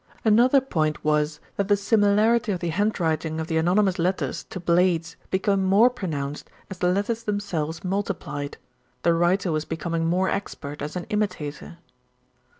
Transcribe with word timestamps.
"Another 0.25 0.61
point 0.61 1.03
was 1.05 1.39
that 1.57 1.67
the 1.67 1.77
similarity 1.77 2.51
of 2.51 2.59
the 2.59 2.69
handwriting 2.69 3.39
of 3.39 3.45
the 3.45 3.57
anonymous 3.57 3.99
letters 3.99 4.43
to 4.45 4.59
Blade's 4.59 5.15
became 5.29 5.63
more 5.63 5.91
pronounced 5.91 6.49
as 6.71 6.79
the 6.79 6.91
letters 6.91 7.21
themselves 7.21 7.83
multiplied. 7.83 8.57
The 9.03 9.13
writer 9.13 9.51
was 9.51 9.63
becoming 9.63 10.07
more 10.07 10.27
expert 10.27 10.81
as 10.81 10.95
an 10.95 11.03
imitator." 11.11 11.77